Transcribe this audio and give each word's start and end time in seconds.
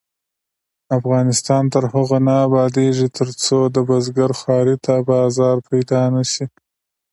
افغانستان 0.97 1.63
تر 1.73 1.83
هغو 1.93 2.17
نه 2.27 2.33
ابادیږي، 2.47 3.07
ترڅو 3.17 3.57
د 3.75 3.77
بزګر 3.87 4.31
خوارۍ 4.39 4.75
ته 4.85 4.93
بازار 5.09 5.57
پیدا 5.69 6.01
نشي. 6.15 6.45